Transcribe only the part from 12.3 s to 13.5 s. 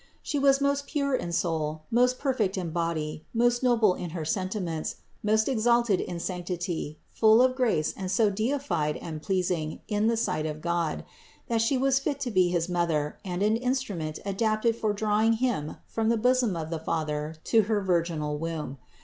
be his Mother and